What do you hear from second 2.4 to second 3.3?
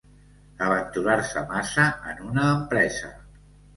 empresa.